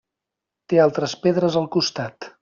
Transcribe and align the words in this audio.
Té 0.71 0.79
altres 0.85 1.13
pedres 1.27 1.57
al 1.61 1.67
costat. 1.77 2.31